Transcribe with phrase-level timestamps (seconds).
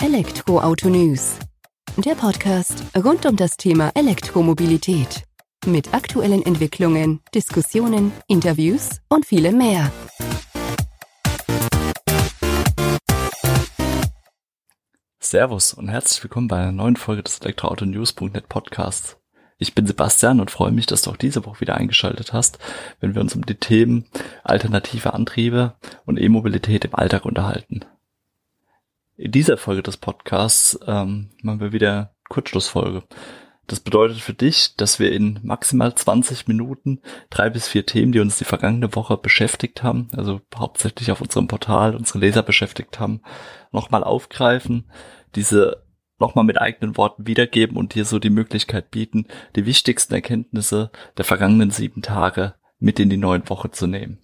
[0.00, 1.40] Elektroauto News.
[1.96, 5.24] Der Podcast rund um das Thema Elektromobilität.
[5.66, 9.90] Mit aktuellen Entwicklungen, Diskussionen, Interviews und vielem mehr.
[15.18, 19.16] Servus und herzlich willkommen bei einer neuen Folge des Elektroautonews.net Podcasts.
[19.58, 22.60] Ich bin Sebastian und freue mich, dass du auch diese Woche wieder eingeschaltet hast,
[23.00, 24.06] wenn wir uns um die Themen
[24.44, 25.74] alternative Antriebe
[26.06, 27.84] und E-Mobilität im Alltag unterhalten.
[29.18, 33.02] In dieser Folge des Podcasts ähm, machen wir wieder Kurzschlussfolge.
[33.66, 38.20] Das bedeutet für dich, dass wir in maximal 20 Minuten drei bis vier Themen, die
[38.20, 43.20] uns die vergangene Woche beschäftigt haben, also hauptsächlich auf unserem Portal unsere Leser beschäftigt haben,
[43.72, 44.88] nochmal aufgreifen,
[45.34, 45.82] diese
[46.20, 51.24] nochmal mit eigenen Worten wiedergeben und dir so die Möglichkeit bieten, die wichtigsten Erkenntnisse der
[51.24, 54.20] vergangenen sieben Tage mit in die neue Woche zu nehmen.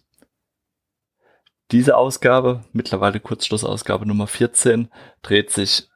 [1.70, 4.88] Diese Ausgabe, mittlerweile Kurzschlussausgabe Nummer 14,
[5.22, 5.88] dreht sich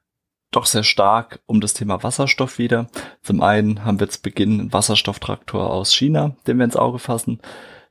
[0.50, 2.88] doch sehr stark um das Thema Wasserstoff wieder.
[3.22, 7.40] Zum einen haben wir zu Beginn einen Wasserstofftraktor aus China, den wir ins Auge fassen.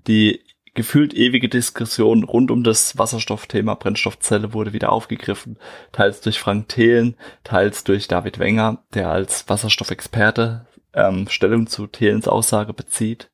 [0.08, 0.42] Die
[0.74, 5.58] gefühlt ewige Diskussion rund um das Wasserstoffthema Brennstoffzelle wurde wieder aufgegriffen,
[5.92, 12.28] teils durch Frank Thelen, teils durch David Wenger, der als Wasserstoffexperte ähm, Stellung zu Thelens
[12.28, 13.32] Aussage bezieht.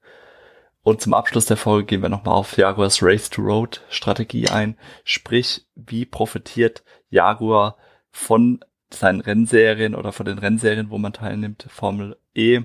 [0.83, 4.77] Und zum Abschluss der Folge gehen wir nochmal auf Jaguars Race to Road Strategie ein,
[5.05, 7.77] sprich, wie profitiert Jaguar
[8.11, 8.59] von
[8.93, 12.61] seinen Rennserien oder von den Rennserien, wo man teilnimmt, Formel E,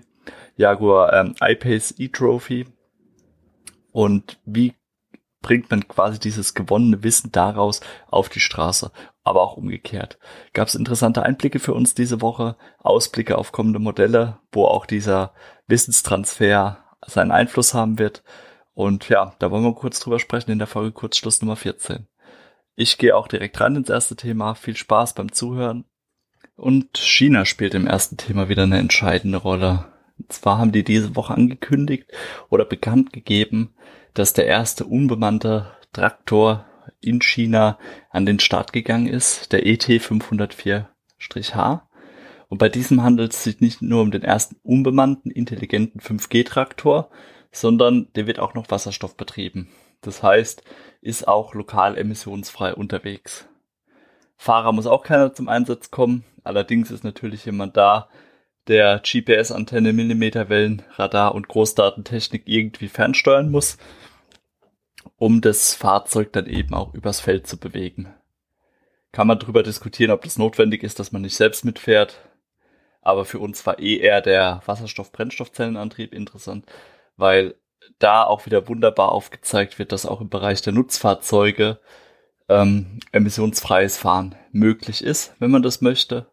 [0.56, 2.66] Jaguar ähm, I-Pace E-Trophy,
[3.92, 4.74] und wie
[5.40, 8.90] bringt man quasi dieses gewonnene Wissen daraus auf die Straße,
[9.22, 10.18] aber auch umgekehrt.
[10.52, 15.32] Gab es interessante Einblicke für uns diese Woche, Ausblicke auf kommende Modelle, wo auch dieser
[15.68, 18.22] Wissenstransfer seinen Einfluss haben wird.
[18.74, 22.06] Und ja, da wollen wir kurz drüber sprechen in der Folge Kurzschluss Nummer 14.
[22.76, 24.54] Ich gehe auch direkt rein ins erste Thema.
[24.54, 25.84] Viel Spaß beim Zuhören.
[26.54, 29.86] Und China spielt im ersten Thema wieder eine entscheidende Rolle.
[30.18, 32.06] Und zwar haben die diese Woche angekündigt
[32.50, 33.74] oder bekannt gegeben,
[34.14, 36.66] dass der erste unbemannte Traktor
[37.00, 37.78] in China
[38.10, 41.87] an den Start gegangen ist, der ET 504-H.
[42.48, 47.10] Und bei diesem handelt es sich nicht nur um den ersten unbemannten intelligenten 5G-Traktor,
[47.52, 49.68] sondern der wird auch noch Wasserstoff betrieben.
[50.00, 50.62] Das heißt,
[51.00, 53.48] ist auch lokal emissionsfrei unterwegs.
[54.36, 56.24] Fahrer muss auch keiner zum Einsatz kommen.
[56.44, 58.08] Allerdings ist natürlich jemand da,
[58.68, 63.78] der GPS-Antenne, Millimeterwellen, Radar und Großdatentechnik irgendwie fernsteuern muss,
[65.16, 68.14] um das Fahrzeug dann eben auch übers Feld zu bewegen.
[69.10, 72.20] Kann man darüber diskutieren, ob das notwendig ist, dass man nicht selbst mitfährt.
[73.08, 76.66] Aber für uns war eh eher der Wasserstoff-Brennstoffzellenantrieb interessant,
[77.16, 77.54] weil
[77.98, 81.80] da auch wieder wunderbar aufgezeigt wird, dass auch im Bereich der Nutzfahrzeuge
[82.50, 86.30] ähm, emissionsfreies Fahren möglich ist, wenn man das möchte.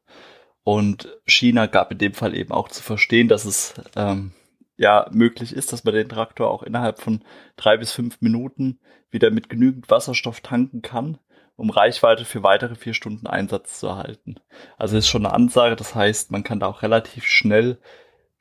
[0.65, 4.33] Und China gab in dem Fall eben auch zu verstehen, dass es ähm,
[4.75, 7.23] ja möglich ist, dass man den Traktor auch innerhalb von
[7.55, 8.81] drei bis fünf Minuten
[9.11, 11.19] wieder mit genügend Wasserstoff tanken kann,
[11.55, 14.35] um Reichweite für weitere vier Stunden Einsatz zu erhalten.
[14.77, 17.79] Also ist schon eine Ansage, das heißt, man kann da auch relativ schnell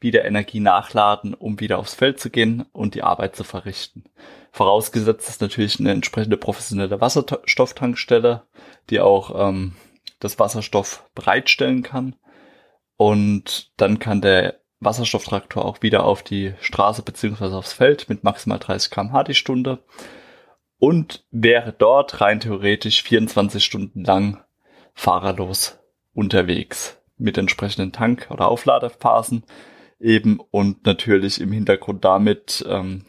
[0.00, 4.04] wieder Energie nachladen, um wieder aufs Feld zu gehen und die Arbeit zu verrichten.
[4.52, 8.42] Vorausgesetzt ist natürlich eine entsprechende professionelle Wasserstofftankstelle,
[8.90, 9.74] die auch ähm,
[10.20, 12.16] das Wasserstoff bereitstellen kann.
[12.96, 18.58] Und dann kann der Wasserstofftraktor auch wieder auf die Straße beziehungsweise aufs Feld mit maximal
[18.58, 19.82] 30 km/h die Stunde
[20.78, 24.42] und wäre dort rein theoretisch 24 Stunden lang
[24.94, 25.78] fahrerlos
[26.12, 29.44] unterwegs mit entsprechenden Tank- oder Aufladephasen
[30.00, 33.06] eben und natürlich im Hintergrund damit, ähm,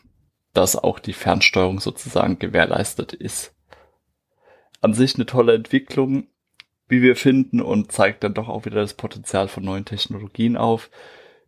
[0.53, 3.53] dass auch die Fernsteuerung sozusagen gewährleistet ist.
[4.81, 6.27] An sich eine tolle Entwicklung,
[6.87, 10.89] wie wir finden, und zeigt dann doch auch wieder das Potenzial von neuen Technologien auf.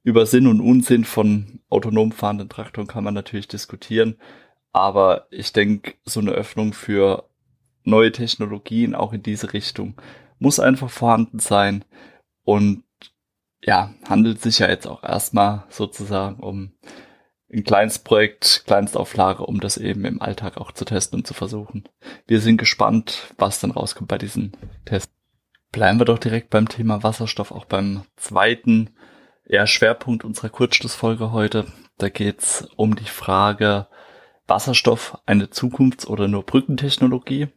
[0.04, 4.18] Über Sinn und Unsinn von autonom fahrenden Traktoren kann man natürlich diskutieren,
[4.78, 7.30] aber ich denke, so eine Öffnung für
[7.84, 9.96] neue Technologien auch in diese Richtung
[10.40, 11.84] muss einfach vorhanden sein
[12.44, 12.84] und
[13.62, 16.74] ja, handelt sich ja jetzt auch erstmal sozusagen um
[17.52, 21.88] ein kleines Projekt, Kleinstauflage, um das eben im Alltag auch zu testen und zu versuchen.
[22.28, 24.52] Wir sind gespannt, was dann rauskommt bei diesen
[24.86, 25.14] Tests.
[25.72, 28.92] Bleiben wir doch direkt beim Thema Wasserstoff, auch beim zweiten
[29.46, 31.66] ja, Schwerpunkt unserer Kurzschlussfolge heute.
[31.98, 33.88] Da geht's um die Frage,
[34.48, 37.48] Wasserstoff eine Zukunfts- oder nur Brückentechnologie?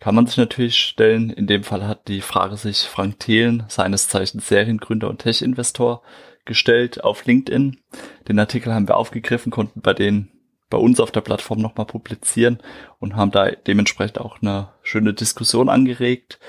[0.00, 1.30] Kann man sich natürlich stellen.
[1.30, 6.02] In dem Fall hat die Frage sich Frank Thelen, seines Zeichens Seriengründer und Tech-Investor,
[6.44, 7.78] gestellt auf LinkedIn.
[8.26, 10.28] Den Artikel haben wir aufgegriffen, konnten bei den
[10.70, 12.58] bei uns auf der Plattform nochmal publizieren
[12.98, 16.40] und haben da dementsprechend auch eine schöne Diskussion angeregt.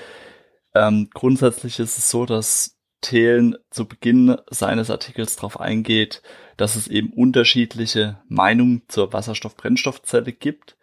[0.74, 2.73] Ähm, grundsätzlich ist es so, dass
[3.04, 6.22] Thelen zu Beginn seines Artikels darauf eingeht,
[6.56, 10.78] dass es eben unterschiedliche Meinungen zur Wasserstoff-Brennstoffzelle gibt.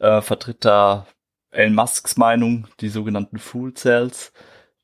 [0.00, 1.06] Äh, vertritt da
[1.52, 4.32] Elon Musks Meinung, die sogenannten Fuel Cells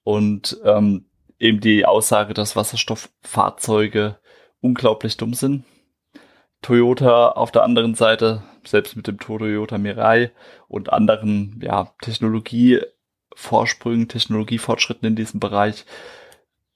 [0.05, 1.06] und ähm,
[1.40, 4.19] eben die Aussage, dass Wasserstofffahrzeuge
[4.61, 5.64] unglaublich dumm sind.
[6.62, 10.31] Toyota auf der anderen Seite, selbst mit dem Toyota Mirai
[10.69, 15.87] und anderen ja, Technologievorsprüngen, Technologiefortschritten in diesem Bereich,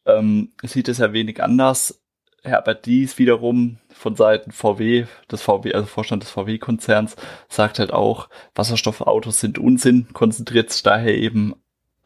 [0.06, 2.00] ähm, sieht es ja wenig anders.
[2.42, 7.16] Herbert Dies wiederum von Seiten VW, das VW, also Vorstand des VW-Konzerns,
[7.48, 11.54] sagt halt auch, Wasserstoffautos sind Unsinn, konzentriert sich daher eben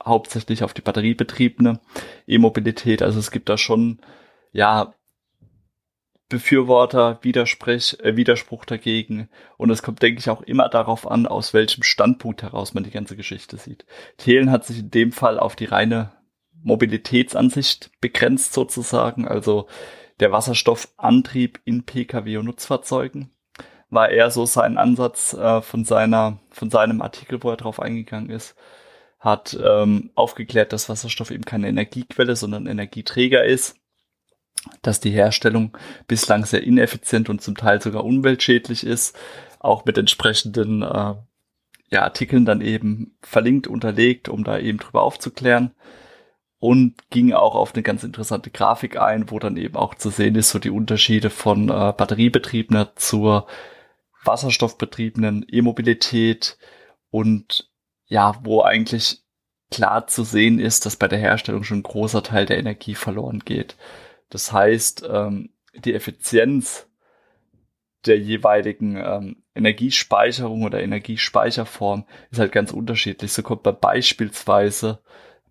[0.04, 1.80] hauptsächlich auf die batteriebetriebene
[2.28, 3.02] E-Mobilität.
[3.02, 3.98] Also es gibt da schon,
[4.52, 4.94] ja,
[6.28, 9.28] Befürworter, Widersprech, äh, Widerspruch dagegen.
[9.56, 12.90] Und es kommt, denke ich, auch immer darauf an, aus welchem Standpunkt heraus man die
[12.90, 13.86] ganze Geschichte sieht.
[14.18, 16.12] Thelen hat sich in dem Fall auf die reine
[16.62, 19.26] Mobilitätsansicht begrenzt sozusagen.
[19.26, 19.66] Also
[20.20, 23.30] der Wasserstoffantrieb in Pkw und Nutzfahrzeugen
[23.90, 28.30] war eher so sein Ansatz äh, von seiner, von seinem Artikel, wo er drauf eingegangen
[28.30, 28.54] ist
[29.18, 33.76] hat ähm, aufgeklärt, dass Wasserstoff eben keine Energiequelle, sondern Energieträger ist,
[34.82, 35.76] dass die Herstellung
[36.06, 39.16] bislang sehr ineffizient und zum Teil sogar umweltschädlich ist,
[39.58, 41.14] auch mit entsprechenden äh,
[41.90, 45.72] ja, Artikeln dann eben verlinkt, unterlegt, um da eben drüber aufzuklären
[46.60, 50.34] und ging auch auf eine ganz interessante Grafik ein, wo dann eben auch zu sehen
[50.34, 53.46] ist, so die Unterschiede von äh, batteriebetriebener zur
[54.24, 56.58] wasserstoffbetriebenen E-Mobilität
[57.10, 57.70] und
[58.06, 59.22] ja, wo eigentlich
[59.70, 63.40] klar zu sehen ist, dass bei der Herstellung schon ein großer Teil der Energie verloren
[63.40, 63.76] geht.
[64.30, 66.88] Das heißt, ähm, die Effizienz
[68.06, 73.32] der jeweiligen ähm, Energiespeicherung oder Energiespeicherform ist halt ganz unterschiedlich.
[73.32, 75.00] So kommt man beispielsweise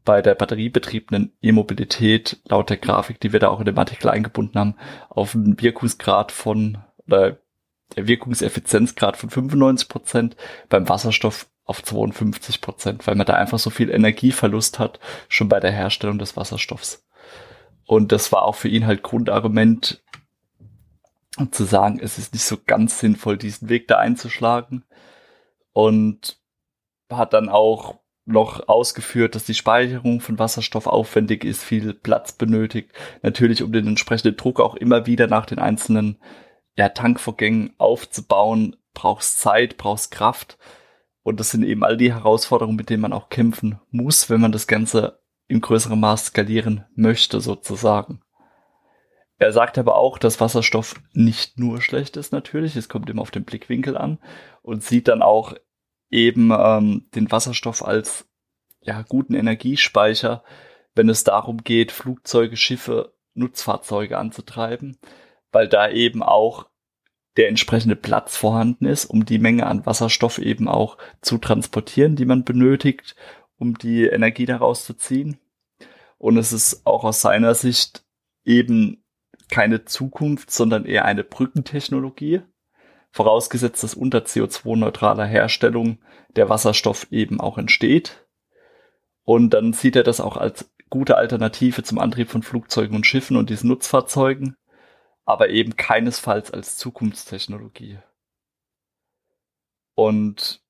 [0.07, 4.57] bei der batteriebetriebenen E-Mobilität laut der Grafik, die wir da auch in dem Artikel eingebunden
[4.57, 4.75] haben,
[5.09, 7.39] auf einen Wirkungsgrad von oder
[7.98, 10.38] der Wirkungseffizienzgrad von 95 Prozent,
[10.69, 15.59] beim Wasserstoff auf 52 Prozent, weil man da einfach so viel Energieverlust hat, schon bei
[15.59, 17.06] der Herstellung des Wasserstoffs.
[17.86, 20.01] Und das war auch für ihn halt Grundargument,
[21.51, 24.86] zu sagen, es ist nicht so ganz sinnvoll, diesen Weg da einzuschlagen.
[25.74, 26.39] Und
[27.12, 32.92] hat dann auch noch ausgeführt, dass die Speicherung von Wasserstoff aufwendig ist, viel Platz benötigt.
[33.22, 36.18] Natürlich, um den entsprechenden Druck auch immer wieder nach den einzelnen
[36.76, 40.58] ja, Tankvorgängen aufzubauen, brauchst Zeit, brauchst Kraft.
[41.24, 44.52] Und das sind eben all die Herausforderungen, mit denen man auch kämpfen muss, wenn man
[44.52, 48.22] das Ganze in größerem Maß skalieren möchte, sozusagen.
[49.40, 52.76] Er sagt aber auch, dass Wasserstoff nicht nur schlecht ist, natürlich.
[52.76, 54.20] Es kommt immer auf den Blickwinkel an
[54.64, 55.54] und sieht dann auch
[56.09, 58.27] eben ähm, den Wasserstoff als
[58.81, 60.44] ja, guten Energiespeicher,
[60.95, 64.98] wenn es darum geht, Flugzeuge, Schiffe, Nutzfahrzeuge anzutreiben,
[65.51, 66.68] weil da eben auch
[67.38, 72.25] der entsprechende Platz vorhanden ist, um die Menge an Wasserstoff eben auch zu transportieren, die
[72.25, 73.15] man benötigt,
[73.57, 75.38] um die Energie daraus zu ziehen.
[76.18, 78.04] Und es ist auch aus seiner Sicht
[78.44, 79.04] eben
[79.50, 82.42] keine Zukunft, sondern eher eine Brückentechnologie,
[83.18, 86.00] vorausgesetzt, dass unter CO2-neutraler Herstellung
[86.36, 88.25] der Wasserstoff eben auch entsteht.
[89.24, 93.36] Und dann sieht er das auch als gute Alternative zum Antrieb von Flugzeugen und Schiffen
[93.36, 94.56] und diesen Nutzfahrzeugen
[95.28, 98.00] aber eben keinesfalls als Zukunftstechnologie.
[99.94, 100.62] Und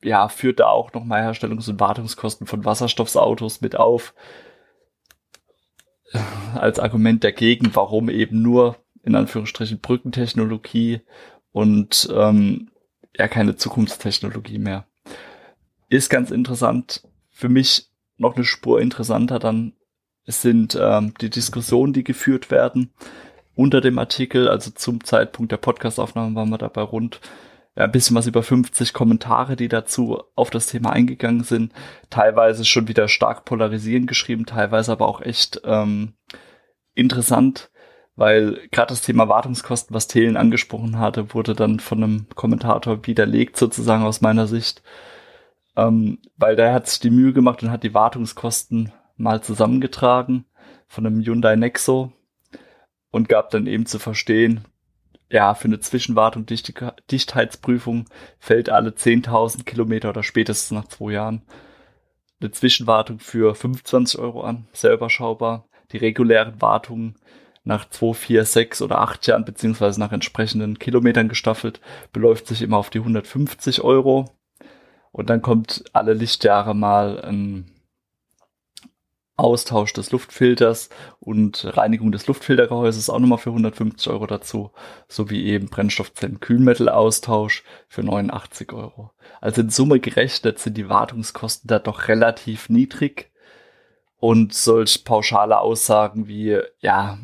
[0.00, 4.14] ja, führt da auch nochmal Herstellungs- und Wartungskosten von Wasserstoffsautos mit auf.
[6.54, 11.00] Als Argument dagegen, warum eben nur in Anführungsstrichen Brückentechnologie
[11.56, 12.68] und ähm,
[13.16, 14.84] ja keine Zukunftstechnologie mehr.
[15.88, 17.08] Ist ganz interessant.
[17.30, 19.72] Für mich noch eine Spur interessanter dann
[20.26, 22.92] sind ähm, die Diskussionen, die geführt werden
[23.54, 27.22] unter dem Artikel, also zum Zeitpunkt der Podcastaufnahme waren wir dabei rund
[27.74, 31.72] ja, ein bisschen was über 50 Kommentare, die dazu auf das Thema eingegangen sind.
[32.10, 36.12] Teilweise schon wieder stark polarisierend geschrieben, teilweise aber auch echt ähm,
[36.94, 37.70] interessant,
[38.16, 43.56] weil gerade das Thema Wartungskosten, was Thelen angesprochen hatte, wurde dann von einem Kommentator widerlegt,
[43.56, 44.82] sozusagen aus meiner Sicht.
[45.76, 50.46] Ähm, weil der hat sich die Mühe gemacht und hat die Wartungskosten mal zusammengetragen
[50.88, 52.12] von einem Hyundai Nexo,
[53.16, 54.64] und gab dann eben zu verstehen,
[55.28, 58.04] ja, für eine Zwischenwartung, Dichtheitsprüfung
[58.38, 61.42] fällt alle 10.000 Kilometer oder spätestens nach zwei Jahren
[62.40, 65.66] eine Zwischenwartung für 25 Euro an, sehr überschaubar.
[65.90, 67.16] Die regulären Wartungen
[67.66, 71.80] nach 2, 4, 6 oder 8 Jahren, beziehungsweise nach entsprechenden Kilometern gestaffelt,
[72.12, 74.30] beläuft sich immer auf die 150 Euro.
[75.10, 77.70] Und dann kommt alle Lichtjahre mal ein
[79.36, 84.70] Austausch des Luftfilters und Reinigung des Luftfiltergehäuses auch nochmal für 150 Euro dazu,
[85.08, 89.10] sowie eben Brennstoffzellen-Kühlmettelaustausch für 89 Euro.
[89.40, 93.30] Also in Summe gerechnet sind die Wartungskosten da doch relativ niedrig
[94.16, 97.18] und solch pauschale Aussagen wie, ja,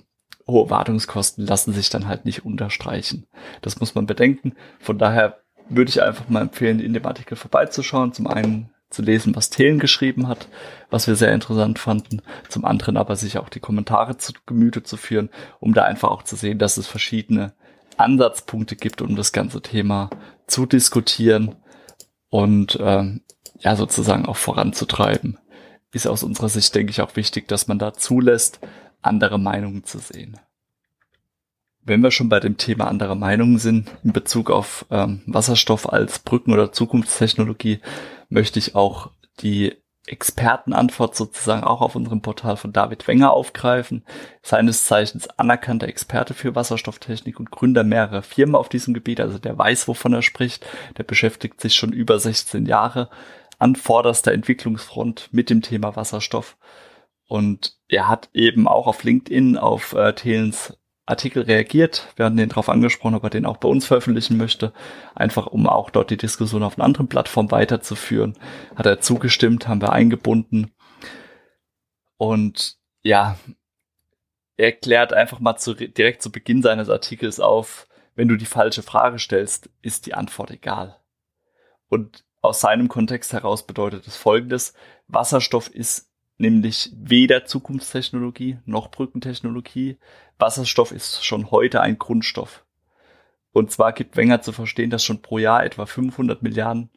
[0.46, 3.26] hohe Wartungskosten lassen sich dann halt nicht unterstreichen.
[3.60, 4.54] Das muss man bedenken.
[4.80, 8.12] Von daher würde ich einfach mal empfehlen, in dem Artikel vorbeizuschauen.
[8.12, 10.48] Zum einen zu lesen, was Thelen geschrieben hat,
[10.90, 12.22] was wir sehr interessant fanden.
[12.48, 15.30] Zum anderen aber sich auch die Kommentare zu Gemüte zu führen,
[15.60, 17.54] um da einfach auch zu sehen, dass es verschiedene
[17.96, 20.10] Ansatzpunkte gibt, um das ganze Thema
[20.46, 21.56] zu diskutieren
[22.28, 23.22] und ähm,
[23.60, 25.38] ja sozusagen auch voranzutreiben.
[25.92, 28.60] Ist aus unserer Sicht, denke ich, auch wichtig, dass man da zulässt,
[29.02, 30.38] andere Meinungen zu sehen.
[31.84, 36.20] Wenn wir schon bei dem Thema anderer Meinungen sind, in Bezug auf ähm, Wasserstoff als
[36.20, 37.80] Brücken- oder Zukunftstechnologie,
[38.28, 39.74] möchte ich auch die
[40.06, 44.04] Expertenantwort sozusagen auch auf unserem Portal von David Wenger aufgreifen.
[44.42, 49.20] Seines Zeichens anerkannter Experte für Wasserstofftechnik und Gründer mehrerer Firmen auf diesem Gebiet.
[49.20, 50.66] Also der weiß, wovon er spricht.
[50.98, 53.10] Der beschäftigt sich schon über 16 Jahre
[53.58, 56.56] an vorderster Entwicklungsfront mit dem Thema Wasserstoff.
[57.28, 62.08] Und er hat eben auch auf LinkedIn auf äh, Thelens Artikel reagiert.
[62.16, 64.72] Wir hatten den darauf angesprochen, ob er den auch bei uns veröffentlichen möchte.
[65.14, 68.38] Einfach um auch dort die Diskussion auf einer anderen Plattform weiterzuführen.
[68.76, 70.72] Hat er zugestimmt, haben wir eingebunden.
[72.18, 73.36] Und ja,
[74.56, 78.82] er klärt einfach mal zu, direkt zu Beginn seines Artikels auf, wenn du die falsche
[78.82, 80.98] Frage stellst, ist die Antwort egal.
[81.88, 84.74] Und aus seinem Kontext heraus bedeutet es folgendes.
[85.08, 86.11] Wasserstoff ist
[86.42, 89.96] nämlich weder Zukunftstechnologie noch Brückentechnologie.
[90.38, 92.64] Wasserstoff ist schon heute ein Grundstoff.
[93.52, 96.90] Und zwar gibt Wenger zu verstehen, dass schon pro Jahr etwa 500 Milliarden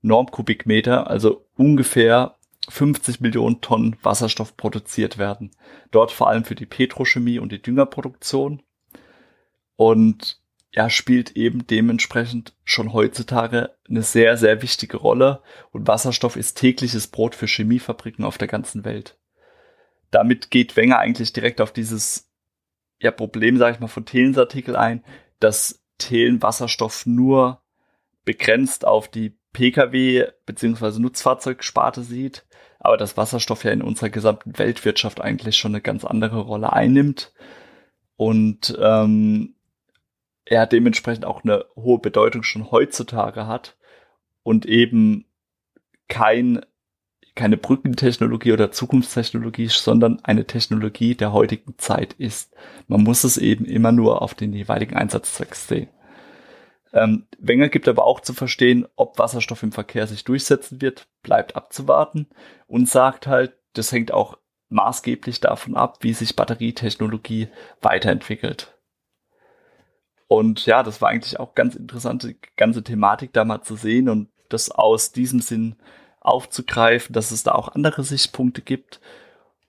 [0.00, 2.36] Normkubikmeter, also ungefähr
[2.68, 5.50] 50 Millionen Tonnen Wasserstoff produziert werden.
[5.90, 8.62] Dort vor allem für die Petrochemie und die Düngerproduktion.
[9.76, 10.40] Und
[10.78, 15.42] ja, spielt eben dementsprechend schon heutzutage eine sehr, sehr wichtige Rolle
[15.72, 19.18] und Wasserstoff ist tägliches Brot für Chemiefabriken auf der ganzen Welt.
[20.12, 22.30] Damit geht Wenger eigentlich direkt auf dieses
[23.00, 25.02] ja, Problem, sage ich mal, von Thelens Artikel ein,
[25.40, 27.60] dass Thelen Wasserstoff nur
[28.24, 31.00] begrenzt auf die Pkw bzw.
[31.00, 32.46] Nutzfahrzeugsparte sieht,
[32.78, 37.32] aber dass Wasserstoff ja in unserer gesamten Weltwirtschaft eigentlich schon eine ganz andere Rolle einnimmt.
[38.14, 39.56] Und ähm,
[40.48, 43.76] er dementsprechend auch eine hohe Bedeutung schon heutzutage hat
[44.42, 45.26] und eben
[46.08, 46.64] kein,
[47.34, 52.54] keine Brückentechnologie oder Zukunftstechnologie, sondern eine Technologie der heutigen Zeit ist.
[52.86, 55.88] Man muss es eben immer nur auf den jeweiligen Einsatzzweck sehen.
[56.94, 61.54] Ähm, Wenger gibt aber auch zu verstehen, ob Wasserstoff im Verkehr sich durchsetzen wird, bleibt
[61.54, 62.28] abzuwarten
[62.66, 64.38] und sagt halt, das hängt auch
[64.70, 67.48] maßgeblich davon ab, wie sich Batterietechnologie
[67.82, 68.77] weiterentwickelt.
[70.28, 74.28] Und ja, das war eigentlich auch ganz interessante ganze Thematik da mal zu sehen und
[74.50, 75.76] das aus diesem Sinn
[76.20, 79.00] aufzugreifen, dass es da auch andere Sichtpunkte gibt.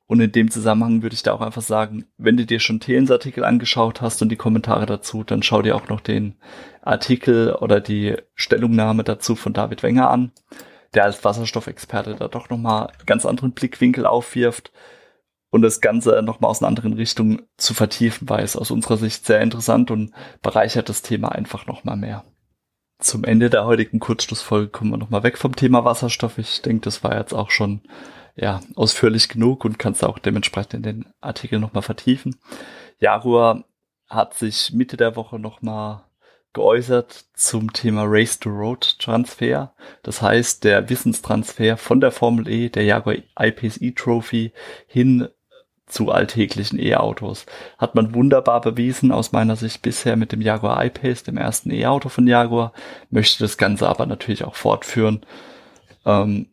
[0.06, 3.12] Und in dem Zusammenhang würde ich da auch einfach sagen, wenn du dir schon Thelens
[3.12, 6.36] Artikel angeschaut hast und die Kommentare dazu, dann schau dir auch noch den
[6.82, 10.32] Artikel oder die Stellungnahme dazu von David Wenger an,
[10.94, 14.72] der als Wasserstoffexperte da doch nochmal ganz anderen Blickwinkel aufwirft
[15.50, 19.26] und das Ganze nochmal aus einer anderen Richtung zu vertiefen, weil es aus unserer Sicht
[19.26, 22.24] sehr interessant und bereichert das Thema einfach nochmal mehr.
[23.00, 26.38] Zum Ende der heutigen Kurzschlussfolge kommen wir nochmal weg vom Thema Wasserstoff.
[26.38, 27.82] Ich denke, das war jetzt auch schon
[28.36, 32.36] ja, ausführlich genug und kannst auch dementsprechend in den Artikel nochmal vertiefen.
[33.00, 33.64] Jaguar
[34.10, 36.04] hat sich Mitte der Woche nochmal
[36.54, 39.74] geäußert zum Thema Race to Road Transfer.
[40.04, 44.52] Das heißt, der Wissenstransfer von der Formel E, der Jaguar I-Pace E-Trophy
[44.88, 45.28] hin
[45.90, 47.46] zu alltäglichen E-Autos.
[47.78, 52.10] Hat man wunderbar bewiesen aus meiner Sicht bisher mit dem Jaguar I-Pace, dem ersten E-Auto
[52.10, 52.72] von Jaguar,
[53.10, 55.26] möchte das Ganze aber natürlich auch fortführen
[56.06, 56.48] ähm,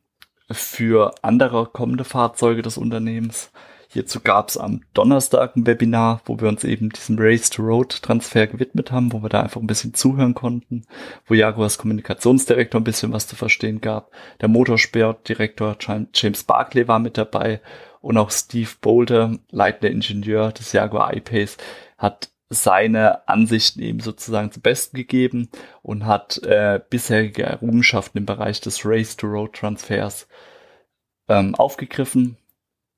[0.50, 3.52] für andere kommende Fahrzeuge des Unternehmens.
[3.96, 8.02] Hierzu gab es am Donnerstag ein Webinar, wo wir uns eben diesem Race to Road
[8.02, 10.84] Transfer gewidmet haben, wo wir da einfach ein bisschen zuhören konnten,
[11.24, 14.10] wo Jaguars Kommunikationsdirektor ein bisschen was zu verstehen gab.
[14.42, 15.78] Der Motorsportdirektor
[16.12, 17.62] James Barclay war mit dabei
[18.02, 21.56] und auch Steve Boulder, leitender Ingenieur des Jaguar I-Pace,
[21.96, 25.48] hat seine Ansichten eben sozusagen zu Besten gegeben
[25.80, 30.28] und hat äh, bisherige Errungenschaften im Bereich des Race-to-Road-Transfers
[31.28, 32.36] ähm, aufgegriffen.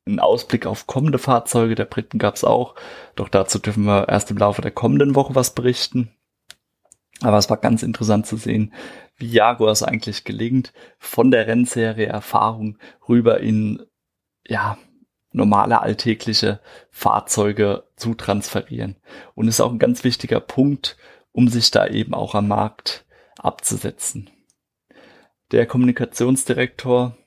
[0.09, 2.75] Ein Ausblick auf kommende Fahrzeuge der Briten gab es auch,
[3.15, 6.11] doch dazu dürfen wir erst im Laufe der kommenden Woche was berichten.
[7.21, 8.73] Aber es war ganz interessant zu sehen,
[9.17, 13.83] wie Jaguar es eigentlich gelingt, von der Rennserie Erfahrung rüber in
[14.47, 14.79] ja
[15.33, 16.61] normale alltägliche
[16.91, 18.97] Fahrzeuge zu transferieren.
[19.35, 20.97] Und ist auch ein ganz wichtiger Punkt,
[21.33, 23.05] um sich da eben auch am Markt
[23.37, 24.31] abzusetzen.
[25.53, 27.18] Der Kommunikationsdirektor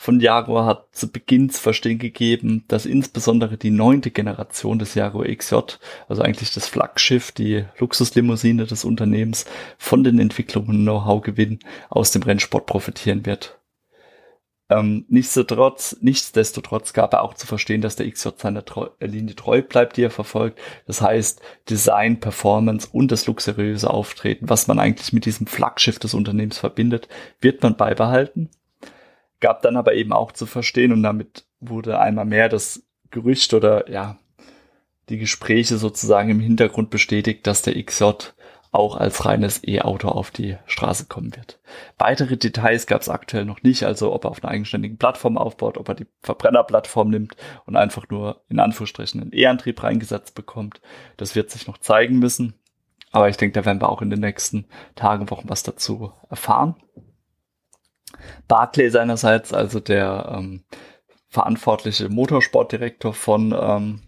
[0.00, 5.26] von Jaguar hat zu Beginn zu verstehen gegeben, dass insbesondere die neunte Generation des Jaguar
[5.26, 5.56] XJ,
[6.08, 9.44] also eigentlich das Flaggschiff, die Luxuslimousine des Unternehmens,
[9.76, 11.58] von den Entwicklungen Know-how-Gewinn
[11.90, 13.58] aus dem Rennsport profitieren wird.
[14.70, 19.62] Ähm, nichtsdestotrotz, nichtsdestotrotz gab er auch zu verstehen, dass der XJ seiner Treu Linie treu
[19.62, 20.60] bleibt, die er verfolgt.
[20.86, 26.14] Das heißt, Design, Performance und das luxuriöse Auftreten, was man eigentlich mit diesem Flaggschiff des
[26.14, 27.08] Unternehmens verbindet,
[27.40, 28.48] wird man beibehalten
[29.40, 33.90] gab dann aber eben auch zu verstehen und damit wurde einmal mehr das Gerücht oder
[33.90, 34.18] ja,
[35.08, 38.12] die Gespräche sozusagen im Hintergrund bestätigt, dass der XJ
[38.70, 41.58] auch als reines E-Auto auf die Straße kommen wird.
[41.96, 45.78] Weitere Details gab es aktuell noch nicht, also ob er auf einer eigenständigen Plattform aufbaut,
[45.78, 50.82] ob er die Verbrennerplattform nimmt und einfach nur in Anführungsstrichen einen E-Antrieb reingesetzt bekommt.
[51.16, 52.54] Das wird sich noch zeigen müssen.
[53.10, 56.76] Aber ich denke, da werden wir auch in den nächsten Tagen, Wochen was dazu erfahren.
[58.46, 60.64] Barclay seinerseits, also der ähm,
[61.28, 64.00] verantwortliche Motorsportdirektor von ähm,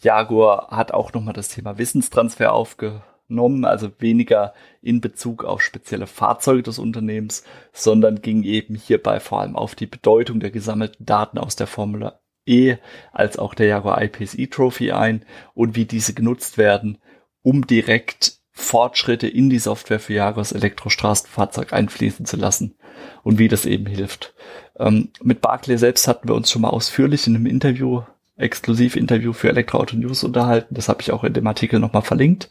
[0.00, 6.62] Jaguar, hat auch nochmal das Thema Wissenstransfer aufgenommen, also weniger in Bezug auf spezielle Fahrzeuge
[6.62, 7.42] des Unternehmens,
[7.72, 12.12] sondern ging eben hierbei vor allem auf die Bedeutung der gesammelten Daten aus der Formel
[12.46, 12.76] E
[13.12, 16.98] als auch der Jaguar I-Pace E-Trophy ein und wie diese genutzt werden,
[17.42, 22.74] um direkt Fortschritte in die Software für Jagos Elektrostraßenfahrzeug einfließen zu lassen
[23.22, 24.34] und wie das eben hilft.
[24.78, 28.02] Ähm, mit Barclay selbst hatten wir uns schon mal ausführlich in einem Interview,
[28.36, 30.74] Exklusiv-Interview für Elektroauto News unterhalten.
[30.74, 32.50] Das habe ich auch in dem Artikel nochmal verlinkt.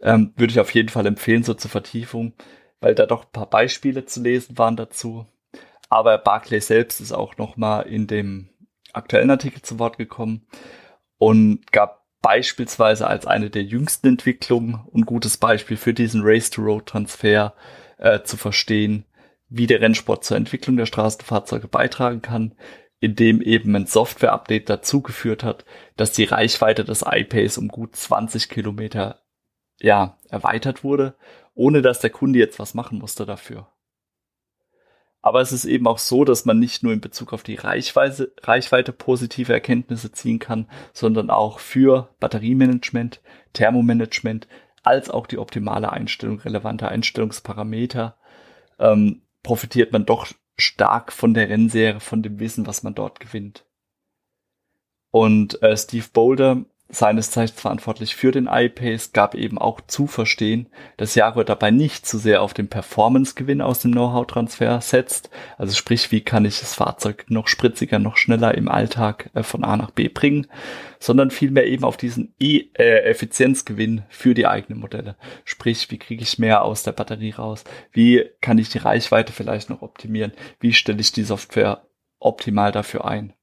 [0.00, 2.32] Ähm, würde ich auf jeden Fall empfehlen, so zur Vertiefung,
[2.80, 5.26] weil da doch ein paar Beispiele zu lesen waren dazu.
[5.90, 8.50] Aber Barclay selbst ist auch nochmal in dem
[8.92, 10.46] aktuellen Artikel zu Wort gekommen
[11.18, 17.52] und gab beispielsweise als eine der jüngsten Entwicklungen und gutes Beispiel für diesen Race-to-Road-Transfer
[17.98, 19.04] äh, zu verstehen,
[19.50, 22.54] wie der Rennsport zur Entwicklung der Straßenfahrzeuge beitragen kann,
[22.98, 25.66] indem eben ein Software-Update dazu geführt hat,
[25.98, 29.20] dass die Reichweite des iPace um gut 20 Kilometer
[29.78, 31.16] ja, erweitert wurde,
[31.52, 33.68] ohne dass der Kunde jetzt was machen musste dafür.
[35.24, 38.34] Aber es ist eben auch so, dass man nicht nur in Bezug auf die Reichweite,
[38.42, 43.22] Reichweite positive Erkenntnisse ziehen kann, sondern auch für Batteriemanagement,
[43.54, 44.46] Thermomanagement,
[44.82, 48.18] als auch die optimale Einstellung relevanter Einstellungsparameter
[48.78, 50.26] ähm, profitiert man doch
[50.58, 53.64] stark von der Rennserie, von dem Wissen, was man dort gewinnt.
[55.10, 60.68] Und äh, Steve Boulder seines Zeichens verantwortlich für den iPace, gab eben auch zu verstehen,
[60.96, 65.30] dass Jaguar dabei nicht zu sehr auf den Performance-Gewinn aus dem Know-how-Transfer setzt.
[65.58, 69.64] Also sprich, wie kann ich das Fahrzeug noch spritziger, noch schneller im Alltag äh, von
[69.64, 70.46] A nach B bringen,
[70.98, 75.16] sondern vielmehr eben auf diesen e äh, Effizienzgewinn für die eigenen Modelle.
[75.44, 77.64] Sprich, wie kriege ich mehr aus der Batterie raus?
[77.92, 80.32] Wie kann ich die Reichweite vielleicht noch optimieren?
[80.60, 81.86] Wie stelle ich die Software
[82.20, 83.34] optimal dafür ein?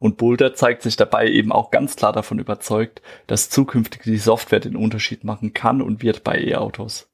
[0.00, 4.58] Und Boulder zeigt sich dabei eben auch ganz klar davon überzeugt, dass zukünftig die Software
[4.58, 7.10] den Unterschied machen kann und wird bei E-Autos.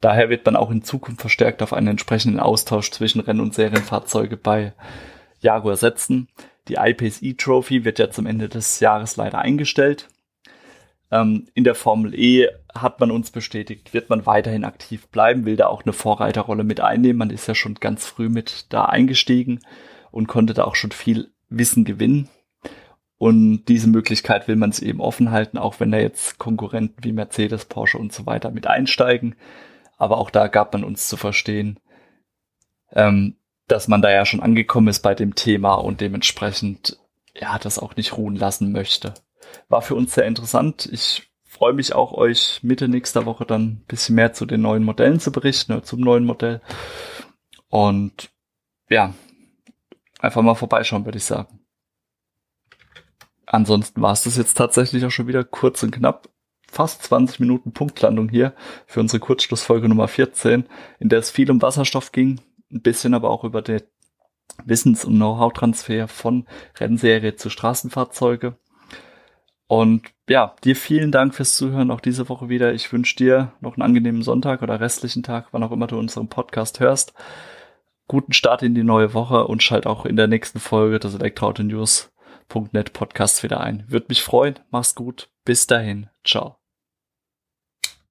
[0.00, 4.36] Daher wird man auch in Zukunft verstärkt auf einen entsprechenden Austausch zwischen Renn- und Serienfahrzeuge
[4.36, 4.72] bei
[5.40, 6.28] Jaguar setzen.
[6.68, 10.08] Die iPace E-Trophy wird ja zum Ende des Jahres leider eingestellt.
[11.10, 15.56] Ähm, in der Formel E hat man uns bestätigt, wird man weiterhin aktiv bleiben, will
[15.56, 17.18] da auch eine Vorreiterrolle mit einnehmen.
[17.18, 19.60] Man ist ja schon ganz früh mit da eingestiegen
[20.12, 22.28] und konnte da auch schon viel Wissen gewinnen.
[23.18, 27.12] Und diese Möglichkeit will man es eben offen halten, auch wenn da jetzt Konkurrenten wie
[27.12, 29.36] Mercedes, Porsche und so weiter mit einsteigen.
[29.96, 31.78] Aber auch da gab man uns zu verstehen,
[32.92, 33.36] ähm,
[33.68, 36.98] dass man da ja schon angekommen ist bei dem Thema und dementsprechend
[37.34, 39.14] ja das auch nicht ruhen lassen möchte.
[39.68, 40.88] War für uns sehr interessant.
[40.92, 44.82] Ich freue mich auch, euch Mitte nächster Woche dann ein bisschen mehr zu den neuen
[44.82, 46.60] Modellen zu berichten oder zum neuen Modell.
[47.68, 48.30] Und
[48.88, 49.14] ja,
[50.22, 51.60] einfach mal vorbeischauen, würde ich sagen.
[53.44, 56.28] Ansonsten war es das jetzt tatsächlich auch schon wieder kurz und knapp.
[56.70, 58.54] Fast 20 Minuten Punktlandung hier
[58.86, 60.64] für unsere Kurzschlussfolge Nummer 14,
[61.00, 62.40] in der es viel um Wasserstoff ging,
[62.72, 63.82] ein bisschen aber auch über den
[64.64, 66.46] Wissens- und Know-how-Transfer von
[66.78, 68.56] Rennserie zu Straßenfahrzeuge.
[69.66, 72.72] Und ja, dir vielen Dank fürs Zuhören auch diese Woche wieder.
[72.72, 76.28] Ich wünsche dir noch einen angenehmen Sonntag oder restlichen Tag, wann auch immer du unseren
[76.28, 77.12] Podcast hörst
[78.12, 81.62] guten Start in die neue Woche und schalt auch in der nächsten Folge des Elektroauto
[82.92, 83.84] Podcasts wieder ein.
[83.88, 84.58] Würde mich freuen.
[84.70, 85.30] Mach's gut.
[85.46, 86.10] Bis dahin.
[86.22, 86.61] Ciao.